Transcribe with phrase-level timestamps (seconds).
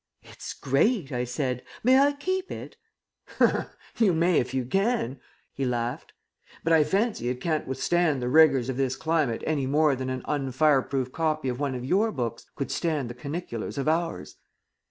[0.23, 1.61] "It's great," I said.
[1.83, 2.75] "May I keep it?"
[3.99, 5.19] "You may if you can,"
[5.53, 6.13] he laughed.
[6.63, 10.23] "But I fancy it can't withstand the rigors of this climate any more than an
[10.25, 14.37] unfireproof copy of one of your books could stand the caniculars of ours."